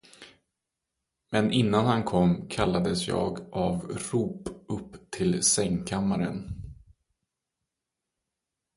Men 1.31 1.51
innan 1.51 1.85
han 1.85 2.03
kom, 2.03 2.47
kallades 2.49 3.07
jag 3.07 3.39
av 3.53 3.87
rop 4.11 4.47
upp 4.67 5.11
till 5.11 5.43
sängkammaren. 5.43 6.51